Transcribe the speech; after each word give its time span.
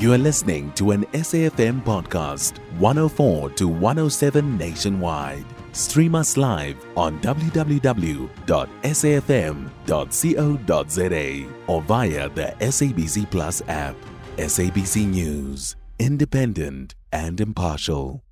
You 0.00 0.12
are 0.14 0.18
listening 0.18 0.72
to 0.76 0.92
an 0.92 1.04
SAFM 1.12 1.84
podcast, 1.84 2.56
104 2.78 3.50
to 3.50 3.68
107 3.68 4.56
nationwide. 4.56 5.44
Stream 5.72 6.14
us 6.14 6.38
live 6.38 6.82
on 6.96 7.20
www.safm.co.za 7.20 7.74
or 11.66 11.82
via 11.82 12.28
the 12.30 12.54
SABC 12.60 13.30
Plus 13.30 13.60
app. 13.68 13.94
SABC 14.38 15.06
News, 15.06 15.76
independent 15.98 16.94
and 17.12 17.38
impartial. 17.38 18.22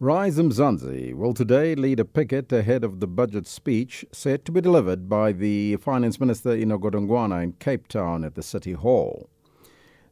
Rise 0.00 0.38
Mzansi 0.38 1.12
will 1.12 1.34
today 1.34 1.74
lead 1.74 2.00
a 2.00 2.06
picket 2.06 2.50
ahead 2.54 2.84
of 2.84 3.00
the 3.00 3.06
budget 3.06 3.46
speech 3.46 4.02
set 4.12 4.46
to 4.46 4.52
be 4.52 4.62
delivered 4.62 5.10
by 5.10 5.32
the 5.32 5.76
Finance 5.76 6.18
Minister 6.18 6.54
Enoch 6.54 6.80
Godongwana 6.80 7.42
in 7.42 7.52
Cape 7.52 7.86
Town 7.86 8.24
at 8.24 8.34
the 8.34 8.42
City 8.42 8.72
Hall. 8.72 9.28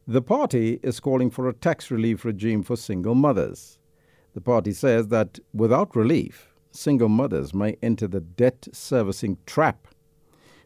The 0.09 0.21
party 0.21 0.79
is 0.83 1.01
calling 1.01 1.29
for 1.29 1.49
a 1.49 1.53
tax 1.53 1.91
relief 1.91 2.23
regime 2.23 2.63
for 2.63 2.77
single 2.77 3.13
mothers. 3.13 3.77
The 4.35 4.39
party 4.39 4.71
says 4.71 5.09
that 5.09 5.37
without 5.53 5.97
relief, 5.97 6.53
single 6.71 7.09
mothers 7.09 7.53
may 7.53 7.75
enter 7.83 8.07
the 8.07 8.21
debt 8.21 8.69
servicing 8.71 9.37
trap. 9.45 9.85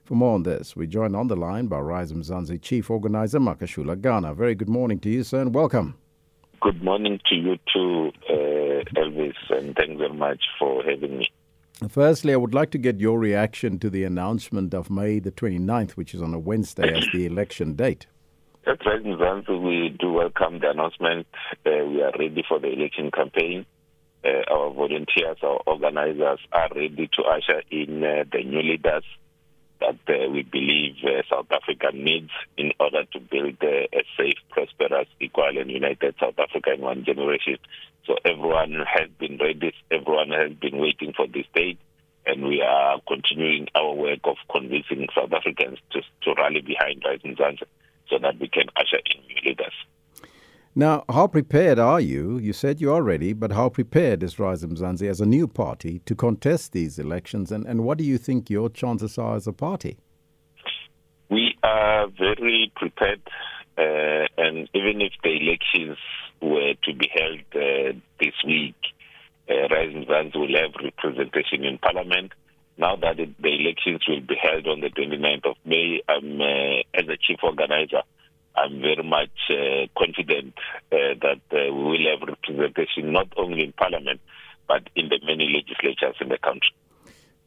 For 0.03 0.13
more 0.13 0.35
on 0.35 0.43
this, 0.43 0.75
we 0.75 0.85
join 0.85 1.15
on 1.15 1.27
the 1.27 1.35
line 1.35 1.65
by 1.65 1.79
Rise 1.79 2.13
Mzansi 2.13 2.61
Chief 2.61 2.91
Organizer 2.91 3.39
Makashule 3.39 3.99
Gana. 3.99 4.35
Very 4.35 4.53
good 4.53 4.69
morning 4.69 4.99
to 4.99 5.09
you, 5.09 5.23
sir, 5.23 5.41
and 5.41 5.55
welcome. 5.55 5.95
Good 6.61 6.83
morning 6.83 7.19
to 7.25 7.35
you 7.35 7.57
too, 7.73 8.11
uh, 8.29 8.83
Elvis, 9.01 9.33
and 9.49 9.75
thanks 9.75 9.97
very 9.97 10.13
much 10.13 10.43
for 10.59 10.83
having 10.83 11.17
me. 11.17 11.31
Firstly, 11.89 12.33
I 12.33 12.37
would 12.37 12.53
like 12.53 12.69
to 12.71 12.77
get 12.77 12.99
your 12.99 13.17
reaction 13.17 13.79
to 13.79 13.89
the 13.89 14.03
announcement 14.03 14.75
of 14.75 14.91
May 14.91 15.17
the 15.17 15.31
29th, 15.31 15.93
which 15.93 16.13
is 16.13 16.21
on 16.21 16.31
a 16.31 16.39
Wednesday, 16.39 16.95
as 16.95 17.07
the 17.11 17.25
election 17.25 17.73
date. 17.73 18.05
At 18.63 18.79
present, 18.79 19.49
we 19.49 19.89
do 19.99 20.13
welcome 20.13 20.59
the 20.59 20.69
announcement. 20.69 21.25
Uh, 21.65 21.83
we 21.83 22.03
are 22.03 22.11
ready 22.11 22.43
for 22.47 22.59
the 22.59 22.67
election 22.67 23.09
campaign. 23.09 23.65
Uh, 24.23 24.53
our 24.53 24.69
volunteers, 24.69 25.37
our 25.41 25.59
organizers 25.65 26.39
are 26.51 26.69
ready 26.75 27.09
to 27.11 27.23
usher 27.23 27.63
in 27.71 28.03
uh, 28.03 28.23
the 28.31 28.43
new 28.43 28.61
leaders 28.61 29.03
that 29.79 29.97
uh, 30.07 30.29
we 30.29 30.43
believe 30.43 30.93
uh, 31.03 31.23
South 31.27 31.47
Africa 31.49 31.87
needs 31.91 32.29
in 32.55 32.71
order 32.79 33.03
to 33.05 33.19
build 33.19 33.57
uh, 33.63 33.97
a 33.97 34.03
safe, 34.15 34.37
prosperous, 34.51 35.07
equal, 35.19 35.57
and 35.57 35.71
united 35.71 36.13
South 36.19 36.37
Africa 36.37 36.73
in 36.75 36.81
one 36.81 37.03
generation. 37.03 37.57
So 38.05 38.13
everyone 38.23 38.75
has 38.85 39.09
been 39.19 39.39
ready, 39.39 39.73
everyone 39.89 40.29
has 40.29 40.53
been 40.53 40.77
waiting 40.77 41.13
for 41.17 41.25
this 41.25 41.47
date, 41.55 41.79
and 42.27 42.43
we 42.43 42.61
are 42.61 43.01
continuing 43.07 43.69
our 43.73 43.95
work 43.95 44.19
of 44.25 44.37
convincing 44.51 45.07
South 45.15 45.33
Africans 45.33 45.79
to, 45.93 46.01
to 46.01 46.39
rally 46.39 46.61
behind 46.61 47.01
Rise 47.03 47.21
Mzansi 47.25 47.63
so 48.11 48.19
that 48.19 48.37
we 48.39 48.47
can 48.47 48.65
usher 48.75 48.99
in 49.09 49.21
new 49.27 49.49
leaders. 49.49 49.73
Now, 50.75 51.03
how 51.09 51.27
prepared 51.27 51.79
are 51.79 51.99
you? 51.99 52.37
You 52.37 52.53
said 52.53 52.79
you 52.79 52.93
are 52.93 53.01
ready, 53.01 53.33
but 53.33 53.51
how 53.51 53.67
prepared 53.69 54.23
is 54.23 54.39
Rise 54.39 54.63
Mzansi 54.63 55.09
as 55.09 55.19
a 55.19 55.25
new 55.25 55.47
party 55.47 55.99
to 56.05 56.15
contest 56.15 56.71
these 56.71 56.97
elections, 56.99 57.51
and, 57.51 57.65
and 57.65 57.83
what 57.83 57.97
do 57.97 58.05
you 58.05 58.17
think 58.17 58.49
your 58.49 58.69
chances 58.69 59.17
are 59.17 59.35
as 59.35 59.47
a 59.47 59.53
party? 59.53 59.97
We 61.29 61.57
are 61.63 62.07
very 62.07 62.71
prepared, 62.75 63.21
uh, 63.77 64.27
and 64.37 64.69
even 64.73 65.01
if 65.01 65.13
the 65.23 65.31
elections 65.31 65.97
were 66.41 66.73
to 66.83 66.93
be 66.93 67.09
held 67.13 67.39
uh, 67.53 67.99
this 68.21 68.35
week, 68.45 68.75
uh, 69.49 69.67
Rise 69.73 69.93
Mzansi 69.93 70.35
will 70.35 70.55
have 70.57 70.71
representation 70.81 71.65
in 71.65 71.79
Parliament. 71.79 72.31
Now 72.81 72.95
that 72.95 73.19
it, 73.19 73.39
the 73.39 73.47
elections 73.47 74.01
will 74.07 74.21
be 74.21 74.35
held 74.41 74.65
on 74.65 74.81
the 74.81 74.89
29th 74.89 75.45
of 75.51 75.55
May, 75.63 76.01
I'm, 76.09 76.41
uh, 76.41 76.81
as 76.97 77.07
a 77.07 77.15
chief 77.15 77.37
organizer, 77.43 78.01
I'm 78.55 78.81
very 78.81 79.03
much 79.03 79.29
uh, 79.51 79.85
confident 79.95 80.55
uh, 80.91 81.13
that 81.21 81.41
uh, 81.53 81.71
we 81.71 81.83
will 81.83 82.09
have 82.09 82.27
representation 82.27 83.13
not 83.13 83.27
only 83.37 83.65
in 83.65 83.73
Parliament 83.73 84.19
but 84.67 84.81
in 84.95 85.09
the 85.09 85.19
many 85.23 85.53
legislatures 85.53 86.15
in 86.21 86.29
the 86.29 86.39
country. 86.39 86.73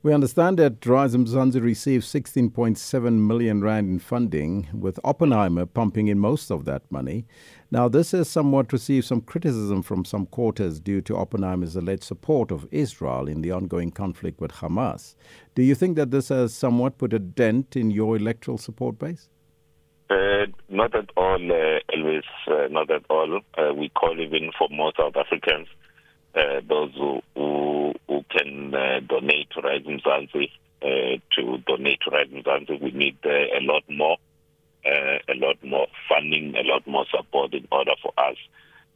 We 0.05 0.13
understand 0.13 0.59
that 0.59 0.85
Rise 0.85 1.17
Mzansi 1.17 1.63
received 1.63 2.05
16.7 2.05 3.27
million 3.27 3.63
rand 3.63 3.89
in 3.89 3.99
funding, 3.99 4.69
with 4.75 5.01
Oppenheimer 5.03 5.65
pumping 5.65 6.09
in 6.09 6.19
most 6.19 6.51
of 6.51 6.67
that 6.67 6.83
money. 6.91 7.25
Now, 7.71 7.89
this 7.89 8.11
has 8.13 8.29
somewhat 8.29 8.71
received 8.71 9.07
some 9.07 9.23
criticism 9.23 9.81
from 9.81 10.05
some 10.05 10.27
quarters 10.27 10.79
due 10.79 11.01
to 11.01 11.17
Oppenheimer's 11.17 11.75
alleged 11.75 12.05
support 12.05 12.51
of 12.51 12.69
Israel 12.71 13.27
in 13.27 13.41
the 13.41 13.51
ongoing 13.53 13.91
conflict 13.91 14.43
with 14.43 14.53
Hamas. 14.53 15.15
Do 15.55 15.63
you 15.63 15.75
think 15.75 15.97
that 15.97 16.11
this 16.11 16.29
has 16.29 16.53
somewhat 16.53 16.99
put 16.99 17.15
a 17.15 17.19
dent 17.19 17.75
in 17.75 17.91
your 17.91 18.15
electoral 18.15 18.59
support 18.59 18.99
base? 18.99 19.31
Uh, 20.11 20.45
not 20.69 20.95
at 20.95 21.09
all, 21.17 21.37
uh, 21.37 21.97
Elvis, 21.97 22.25
uh, 22.49 22.69
not 22.69 22.91
at 22.91 23.05
all. 23.09 23.41
Uh, 23.57 23.73
we 23.73 23.89
call 23.89 24.21
even 24.21 24.51
for 24.59 24.69
more 24.71 24.93
South 24.99 25.17
Africans, 25.17 25.67
uh, 26.35 26.61
those 26.69 26.93
who, 26.95 27.23
who, 27.35 27.75
who 28.09 28.25
can 28.31 28.75
uh, 28.75 29.01
donate 29.07 29.51
to 29.51 29.61
Rise 29.61 29.83
Mzansi, 29.83 30.51
uh, 30.83 31.19
to 31.37 31.59
donate 31.67 32.01
to 32.03 32.11
Rise. 32.11 32.29
We 32.81 32.91
need 32.93 33.19
uh, 33.25 33.31
a 33.31 33.61
lot 33.63 33.85
more, 33.89 34.17
uh, 34.85 35.19
a 35.29 35.35
lot 35.35 35.63
more 35.63 35.87
funding, 36.09 36.55
a 36.57 36.63
lot 36.63 36.87
more 36.87 37.07
support 37.11 37.55
in 37.55 37.67
order 37.71 37.93
for 38.03 38.13
us 38.19 38.37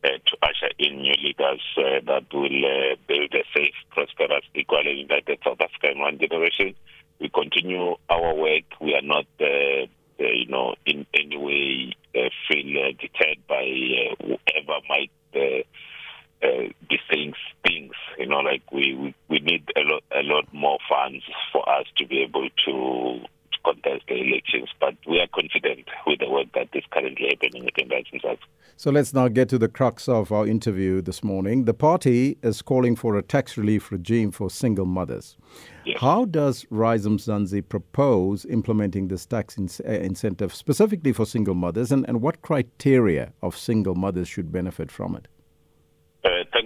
to 0.02 0.36
usher 0.42 0.70
in 0.78 0.98
new 1.02 1.14
leaders 1.20 1.60
that 1.76 2.24
will 2.32 2.96
build 3.08 3.34
a 3.34 3.42
safe, 3.54 3.74
prosperous, 3.90 4.44
equal, 4.54 4.78
and 4.78 4.96
united 4.96 5.38
South 5.44 5.60
Africa 5.60 5.90
in 5.90 5.98
one 5.98 6.18
generation. 6.20 6.74
We 7.20 7.28
continue 7.30 7.96
our 8.08 8.32
work. 8.34 8.62
We 8.80 8.94
are 8.94 9.02
not 9.02 9.26
uh, 10.20 10.24
you 10.24 10.46
know, 10.48 10.74
in 10.84 11.06
any 11.14 11.36
way 11.36 11.94
uh, 12.16 12.28
feel 12.48 12.76
uh, 12.76 12.90
deterred 13.00 13.38
by 13.48 13.64
whoever 14.20 14.80
might 14.88 15.12
be 16.40 16.98
saying 17.10 17.34
things. 17.66 17.92
You 18.18 18.26
know, 18.26 18.38
like 18.38 18.62
we, 18.72 18.94
we, 18.94 19.14
we 19.28 19.38
need 19.40 19.70
a 19.76 19.80
lot 19.80 20.02
a 20.12 20.22
lot 20.22 20.52
more 20.52 20.78
funds 20.88 21.24
for 21.52 21.68
us 21.68 21.86
to 21.96 22.06
be 22.06 22.22
able 22.22 22.48
to 22.66 23.20
contest 23.64 24.04
the 24.08 24.14
elections. 24.14 24.68
But 24.80 24.94
we 25.06 25.20
are 25.20 25.26
confident 25.34 25.86
with 26.06 26.20
the 26.20 26.30
work 26.30 26.46
that 26.54 26.68
is 26.72 26.84
currently 26.90 27.28
happening 27.30 27.64
within 27.64 27.88
South. 28.22 28.38
So 28.76 28.90
let's 28.90 29.12
now 29.12 29.28
get 29.28 29.48
to 29.48 29.58
the 29.58 29.68
crux 29.68 30.08
of 30.08 30.30
our 30.30 30.46
interview 30.46 31.02
this 31.02 31.24
morning. 31.24 31.64
The 31.64 31.74
party 31.74 32.38
is 32.42 32.62
calling 32.62 32.94
for 32.94 33.16
a 33.16 33.22
tax 33.22 33.56
relief 33.56 33.90
regime 33.90 34.30
for 34.30 34.48
single 34.50 34.86
mothers. 34.86 35.36
Yes. 35.84 36.00
How 36.00 36.24
does 36.26 36.64
Rise 36.70 37.06
Mzansi 37.06 37.68
propose 37.68 38.44
implementing 38.44 39.08
this 39.08 39.26
tax 39.26 39.56
in- 39.56 39.68
uh, 39.84 39.90
incentive 39.90 40.54
specifically 40.54 41.12
for 41.12 41.26
single 41.26 41.54
mothers, 41.54 41.90
and, 41.90 42.06
and 42.08 42.22
what 42.22 42.42
criteria 42.42 43.32
of 43.42 43.56
single 43.56 43.96
mothers 43.96 44.28
should 44.28 44.52
benefit 44.52 44.92
from 44.92 45.16
it? 45.16 45.26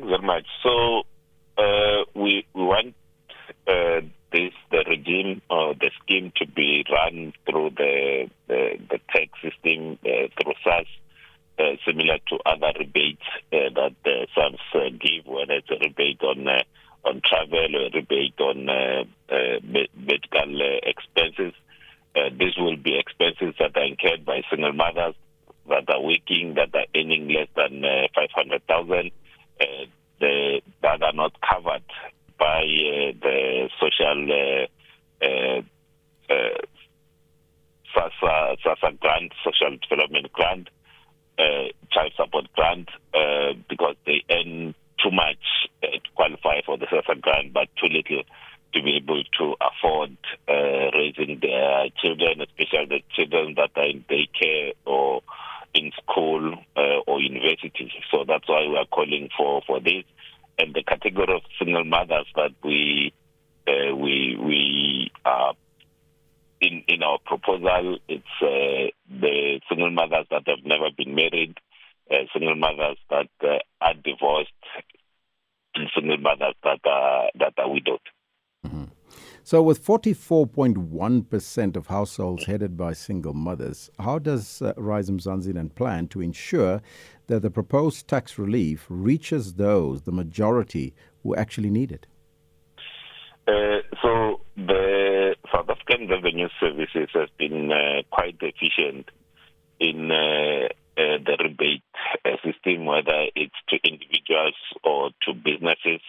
Uh, 0.03 0.07
very 0.07 0.23
much. 0.23 0.47
So 0.63 1.03
uh, 1.59 2.05
we, 2.15 2.47
we 2.55 2.65
want 2.65 2.95
uh, 3.67 4.01
this 4.33 4.53
the 4.71 4.85
regime 4.89 5.43
or 5.51 5.75
the 5.75 5.91
scheme 6.03 6.33
to 6.37 6.47
be 6.47 6.85
run 6.91 7.33
through 7.49 7.71
the 7.77 8.31
the, 8.49 8.79
the 8.91 8.99
tax 9.11 9.29
system 9.43 9.99
uh, 10.05 10.29
through 10.41 10.55
SARS. 10.65 10.87
Uh, 11.59 11.77
similar 11.87 12.17
to 12.27 12.39
other 12.47 12.73
rebates 12.79 13.23
uh, 13.53 13.69
that 13.75 13.95
uh, 14.07 14.25
SARS 14.35 14.59
uh, 14.75 14.89
give, 14.99 15.27
whether 15.27 15.53
it's 15.53 15.71
a 15.71 15.77
rebate 15.81 16.23
on 16.23 16.49
uh, 16.49 16.63
on 17.05 17.21
travel, 17.25 17.59
a 17.59 17.91
rebate 17.95 18.41
on 18.41 18.69
uh, 18.69 19.05
uh, 19.29 19.61
medical 19.63 20.63
uh, 20.63 20.81
expenses. 20.83 21.53
Uh, 22.17 22.29
this 22.39 22.55
will 22.59 22.77
be 22.77 22.99
expenses 22.99 23.55
that 23.59 23.77
are 23.77 23.85
incurred 23.85 24.25
by 24.25 24.41
single 24.51 24.73
mothers 24.73 25.15
that 25.69 25.89
are 25.89 26.01
working, 26.01 26.55
that 26.55 26.75
are 26.75 26.87
earning 26.95 27.29
less 27.29 27.49
than 27.57 27.85
uh, 27.85 28.07
500,000, 28.15 29.11
uh, 29.63 30.61
that 30.83 31.03
are 31.03 31.13
not 31.13 31.33
covered 31.41 31.83
by 32.39 32.63
uh, 32.63 33.13
the 33.21 33.69
social 33.81 34.69
uh, 35.23 35.63
SASSA, 37.95 38.57
SASSA 38.65 39.01
grant, 39.01 39.33
social 39.45 39.77
development 39.89 40.33
grant, 40.33 40.69
child 41.91 42.13
support 42.17 42.47
grant, 42.55 42.89
because 43.69 43.97
they 44.07 44.23
earn 44.31 44.75
too 45.03 45.11
much 45.11 45.69
to 45.83 46.11
qualify 46.15 46.61
for 46.65 46.79
the 46.79 46.87
SASSA 46.87 47.21
grant, 47.21 47.53
but 47.53 47.69
too 47.81 47.89
little 47.89 48.23
to 48.75 48.83
be 48.83 48.97
able 48.97 49.23
to 49.39 49.55
afford 49.61 50.17
uh, 50.49 50.91
raising 50.97 51.39
their 51.41 51.89
children, 52.03 52.41
especially 52.41 52.87
the 52.87 53.01
children 53.15 53.55
that 53.57 53.71
are 53.77 53.89
in 53.89 54.05
daycare 54.09 54.73
or 54.87 55.23
in 55.75 55.91
school 56.03 56.55
uh, 56.77 57.01
So 58.11 58.25
that's 58.27 58.49
why 58.49 58.67
we 58.67 58.77
are 58.77 58.87
calling 58.87 59.29
for, 59.37 59.63
for 59.67 59.81
this. 59.81 60.05
And 60.59 60.75
the 60.75 60.83
category 60.83 61.35
of 61.35 61.43
single 61.59 61.85
mothers 61.85 62.27
that 62.37 62.53
we 62.63 63.13
uh, 63.67 63.95
we 63.95 64.37
we 64.39 65.11
are 65.25 65.55
in 66.61 66.85
in 66.89 67.03
our 67.03 67.19
proposal, 67.25 67.99
it's 68.09 68.25
uh, 68.41 68.91
the 69.21 69.61
single 69.69 69.91
mothers 69.91 70.27
that 70.31 70.43
have 70.47 70.65
never 70.65 70.91
been 70.97 71.15
married, 71.15 71.59
uh, 72.11 72.25
single 72.33 72.55
mothers 72.55 72.99
that 73.11 73.29
uh, 73.43 73.59
are 73.81 73.95
divorced, 73.95 74.51
and 75.75 75.89
single 75.95 76.19
mothers 76.19 76.55
that 76.63 76.81
are 76.85 77.31
that 77.39 77.55
are 77.59 77.71
widowed. 77.71 78.01
So, 79.45 79.61
with 79.61 79.85
44.1% 79.85 81.77
of 81.77 81.89
households 81.89 82.45
headed 82.45 82.77
by 82.77 82.93
single 82.93 83.35
mothers, 83.35 83.91
how 83.99 84.21
does 84.21 84.63
uh, 84.63 84.73
Rise 84.77 85.11
Mzansi 85.11 85.75
plan 85.75 86.07
to 86.09 86.21
ensure 86.21 86.81
that 87.27 87.43
the 87.43 87.51
proposed 87.51 88.07
tax 88.07 88.39
relief 88.39 88.87
reaches 88.89 89.55
those, 89.55 90.03
the 90.03 90.13
majority, 90.13 90.95
who 91.25 91.35
actually 91.35 91.71
need 91.71 91.91
it? 91.91 92.07
Uh, 93.49 93.83
so, 94.01 94.43
the 94.57 95.35
South 95.53 95.69
African 95.69 96.09
Revenue 96.09 96.49
Services 96.61 97.09
has 97.13 97.29
been 97.37 97.73
uh, 97.73 98.03
quite 98.13 98.37
efficient 98.41 99.11
in 99.81 100.13
uh, 100.13 100.69
uh 100.95 101.19
the 101.27 101.37
rebate 101.43 101.83
system, 102.45 102.85
whether 102.85 103.27
it's 103.35 103.57
to 103.69 103.77
individuals 103.83 104.55
or 104.85 105.11
to 105.27 105.35
businesses. 105.35 106.01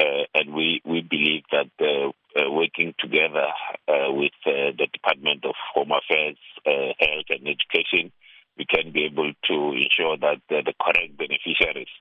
Uh, 0.00 0.24
and 0.34 0.52
we, 0.52 0.80
we 0.84 1.02
believe 1.02 1.44
that 1.52 1.70
uh, 1.80 2.10
uh, 2.36 2.50
working 2.50 2.94
together 2.98 3.46
uh, 3.88 4.10
with 4.10 4.32
uh, 4.46 4.74
the 4.76 4.88
Department 4.92 5.44
of 5.44 5.54
Home 5.74 5.92
Affairs, 5.92 6.36
uh, 6.66 6.92
Health 6.98 7.30
and 7.30 7.46
Education, 7.46 8.12
we 8.58 8.66
can 8.66 8.92
be 8.92 9.04
able 9.04 9.32
to 9.72 9.76
ensure 9.76 10.16
that 10.18 10.40
the 10.48 10.74
correct 10.80 11.16
beneficiaries 11.16 11.92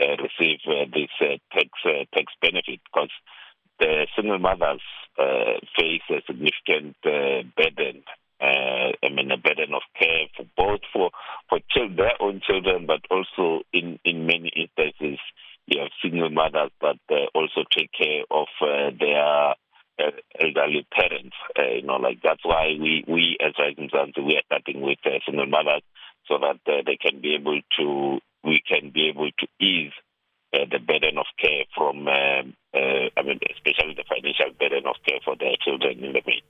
uh, 0.00 0.16
receive 0.20 0.60
uh, 0.66 0.84
this 0.92 1.10
uh, 1.20 1.36
tax 1.52 1.68
tax 2.12 2.32
benefit 2.42 2.80
because 2.84 3.10
the 3.80 4.06
single 4.14 4.38
mothers 4.38 4.82
face 5.76 6.02
a 6.10 6.20
significant 6.26 6.96
burden 7.56 8.02
uh, 8.40 8.92
I 9.02 9.08
mean, 9.10 9.30
a 9.30 9.38
burden 9.38 9.72
of 9.72 9.82
care 9.98 10.28
for 10.36 10.44
both 10.56 10.80
for 10.92 11.10
for 11.48 11.58
children, 11.70 11.96
their 11.96 12.20
own 12.20 12.42
children, 12.46 12.86
but 12.86 13.00
also 13.10 13.62
in 13.72 13.98
in 14.04 14.26
many 14.26 14.52
instances, 14.54 15.18
you 15.66 15.80
have 15.80 15.88
single 16.02 16.30
mothers 16.30 16.70
that 16.82 17.00
uh, 17.10 17.26
also 17.34 17.64
take 17.70 17.90
care 17.92 18.24
of 18.30 18.48
uh, 18.60 18.90
their 18.98 19.54
uh, 19.98 20.12
elderly 20.38 20.86
parents. 20.92 21.36
Uh, 21.58 21.76
you 21.76 21.82
know, 21.82 21.96
like 21.96 22.18
that's 22.22 22.44
why 22.44 22.76
we 22.78 23.04
we 23.08 23.38
as 23.40 23.54
Rising 23.58 23.88
we 24.18 24.36
are 24.36 24.42
starting 24.46 24.82
with 24.82 24.98
uh, 25.06 25.18
single 25.24 25.46
mothers 25.46 25.82
so 26.28 26.38
that 26.38 26.60
uh, 26.66 26.82
they 26.84 26.96
can 26.96 27.20
be 27.20 27.34
able 27.34 27.60
to 27.78 28.18
we 28.44 28.62
can 28.66 28.90
be 28.90 29.08
able 29.08 29.30
to 29.38 29.46
ease 29.60 29.92
uh, 30.54 30.64
the 30.70 30.78
burden 30.78 31.18
of 31.18 31.26
care 31.38 31.64
from 31.74 32.08
um, 32.08 32.54
uh, 32.74 33.08
I 33.16 33.22
mean 33.22 33.40
especially 33.54 33.94
the 33.94 34.04
financial 34.08 34.52
burden 34.58 34.86
of 34.86 34.96
care 35.06 35.20
for 35.24 35.36
their 35.36 35.56
children 35.64 36.04
in 36.04 36.12
the 36.12 36.22
main. 36.26 36.42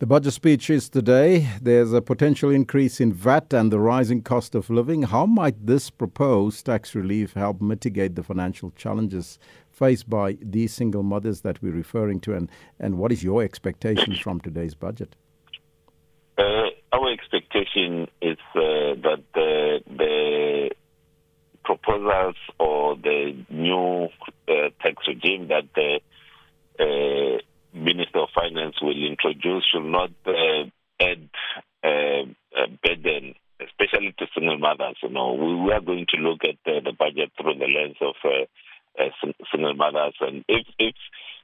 The 0.00 0.06
budget 0.06 0.32
speech 0.32 0.70
is 0.70 0.88
today. 0.88 1.48
There's 1.62 1.92
a 1.92 2.02
potential 2.02 2.50
increase 2.50 3.00
in 3.00 3.12
VAT 3.12 3.54
and 3.54 3.72
the 3.72 3.78
rising 3.78 4.22
cost 4.22 4.56
of 4.56 4.68
living. 4.68 5.04
How 5.04 5.24
might 5.24 5.66
this 5.66 5.88
proposed 5.88 6.66
tax 6.66 6.96
relief 6.96 7.34
help 7.34 7.62
mitigate 7.62 8.16
the 8.16 8.24
financial 8.24 8.72
challenges 8.72 9.38
faced 9.70 10.10
by 10.10 10.36
these 10.42 10.74
single 10.74 11.04
mothers 11.04 11.42
that 11.42 11.62
we're 11.62 11.72
referring 11.72 12.18
to? 12.20 12.34
And, 12.34 12.50
and 12.80 12.98
what 12.98 13.12
is 13.12 13.22
your 13.22 13.44
expectation 13.44 14.16
from 14.16 14.40
today's 14.40 14.74
budget? 14.74 15.14
Uh, 16.36 16.70
our 16.92 17.12
expectation 17.12 18.08
is 18.20 18.38
uh, 18.56 18.98
that 19.00 19.22
the, 19.32 19.80
the, 19.86 20.70
proposals 21.64 22.36
or 22.58 22.94
the 22.96 23.34
new 23.48 24.08
uh, 24.48 24.68
tax 24.82 24.96
regime 25.08 25.48
that 25.48 25.64
the 25.74 26.00
uh, 26.78 27.38
Minister 27.74 28.20
of 28.20 28.28
Finance 28.34 28.76
will 28.80 28.94
introduce 29.06 29.64
should 29.72 29.84
not 29.84 30.10
uh, 30.26 30.64
add 31.00 31.28
uh, 31.82 32.22
a 32.56 32.68
burden, 32.82 33.34
to 34.18 34.26
single 34.34 34.58
mothers. 34.58 34.96
You 35.02 35.10
know, 35.10 35.34
we, 35.34 35.54
we 35.54 35.72
are 35.72 35.80
going 35.80 36.06
to 36.10 36.16
look 36.20 36.40
at 36.44 36.58
uh, 36.66 36.80
the 36.84 36.92
budget 36.98 37.32
through 37.36 37.54
the 37.54 37.66
lens 37.66 37.96
of 38.00 38.14
uh, 38.24 39.02
uh, 39.02 39.32
single 39.52 39.74
mothers, 39.74 40.14
and 40.20 40.44
if 40.48 40.66
if 40.78 40.94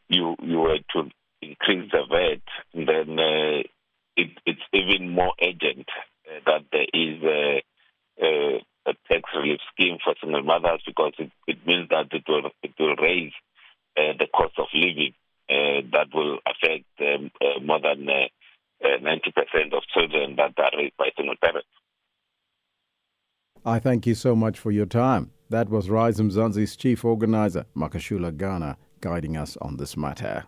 you 0.08 0.36
you 0.42 0.58
were 0.58 0.78
to 0.94 1.10
increase 1.42 1.90
the 1.90 2.02
VAT, 2.08 2.42
then 2.74 3.18
uh, 3.18 3.62
it, 4.16 4.30
it's 4.46 4.60
even 4.72 5.10
more 5.10 5.32
urgent 5.42 5.86
that 6.46 6.62
there 6.70 6.86
is 6.94 7.22
a, 7.24 7.62
a, 8.22 8.60
a, 8.86 8.92
tax 9.08 9.22
relief 9.34 9.58
scheme 9.72 9.98
for 10.04 10.14
single 10.20 10.44
mothers 10.44 10.80
because 10.86 11.12
it, 11.18 11.30
it 11.48 11.58
means 11.66 11.88
that 11.88 12.06
it 12.12 12.22
will 12.28 12.50
it 12.62 12.72
will 12.78 12.94
raise 12.96 13.32
the 13.96 14.26
cost 14.32 14.54
of 14.58 14.66
living 14.72 15.12
uh, 15.50 15.82
that 15.90 16.06
will 16.14 16.38
affect 16.46 16.86
um, 17.00 17.30
uh, 17.42 17.58
more 17.60 17.80
than 17.80 18.06
90% 18.06 18.30
uh, 18.80 19.76
of 19.76 19.82
children 19.92 20.36
that 20.36 20.54
are 20.56 20.78
raised 20.78 20.96
by 20.96 21.10
single 21.16 21.34
parents. 21.42 21.66
I 23.64 23.78
thank 23.78 24.06
you 24.06 24.14
so 24.14 24.34
much 24.34 24.58
for 24.58 24.70
your 24.70 24.86
time. 24.86 25.30
That 25.50 25.68
was 25.68 25.90
Rise 25.90 26.18
Mzansi's 26.18 26.76
chief 26.76 27.04
organizer, 27.04 27.66
Makashule 27.76 28.36
Gana, 28.36 28.76
guiding 29.00 29.36
us 29.36 29.56
on 29.60 29.76
this 29.76 29.96
matter. 29.96 30.44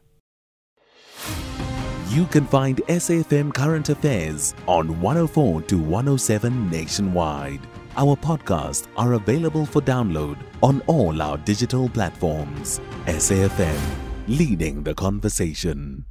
You 2.10 2.26
can 2.26 2.46
find 2.46 2.78
SAFM 2.88 3.52
Current 3.54 3.88
Affairs 3.88 4.54
on 4.66 5.00
104 5.00 5.62
to 5.62 5.78
107 5.78 6.70
nationwide. 6.70 7.60
Our 7.96 8.16
podcasts 8.16 8.86
are 8.96 9.14
available 9.14 9.66
for 9.66 9.82
download 9.82 10.38
on 10.62 10.80
all 10.86 11.20
our 11.20 11.36
digital 11.38 11.88
platforms. 11.88 12.80
SAFM 13.06 13.80
leading 14.28 14.82
the 14.82 14.94
conversation. 14.94 16.04